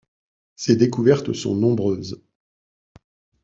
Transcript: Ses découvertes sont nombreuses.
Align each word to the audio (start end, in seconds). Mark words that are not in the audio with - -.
Ses 0.55 0.75
découvertes 0.77 1.31
sont 1.31 1.53
nombreuses. 1.55 2.19